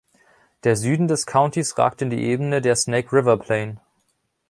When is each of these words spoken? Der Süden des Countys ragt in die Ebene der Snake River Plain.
Der 0.63 0.75
Süden 0.75 1.07
des 1.07 1.27
Countys 1.27 1.77
ragt 1.77 2.01
in 2.01 2.09
die 2.09 2.23
Ebene 2.23 2.59
der 2.59 2.75
Snake 2.75 3.15
River 3.15 3.37
Plain. 3.37 3.79